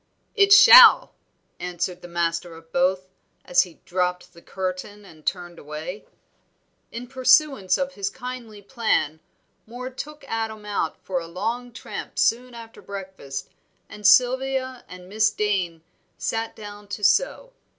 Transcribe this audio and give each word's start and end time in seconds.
"It 0.33 0.51
shall!" 0.51 1.13
answered 1.59 2.01
the 2.01 2.07
master 2.07 2.55
of 2.55 2.71
both, 2.71 3.07
as 3.45 3.61
he 3.61 3.81
dropped 3.85 4.33
the 4.33 4.41
curtain 4.41 5.05
and 5.05 5.23
turned 5.27 5.59
away. 5.59 6.07
In 6.91 7.05
pursuance 7.05 7.77
of 7.77 7.93
his 7.93 8.09
kindly 8.09 8.63
plan, 8.63 9.19
Moor 9.67 9.91
took 9.91 10.23
Adam 10.27 10.65
out 10.65 10.97
for 11.05 11.19
a 11.19 11.27
long 11.27 11.71
tramp 11.71 12.17
soon 12.17 12.55
after 12.55 12.81
breakfast, 12.81 13.51
and 13.87 14.07
Sylvia 14.07 14.83
and 14.89 15.07
Miss 15.07 15.29
Dane 15.29 15.83
sat 16.17 16.55
down 16.55 16.87
to 16.87 17.03
sew. 17.03 17.53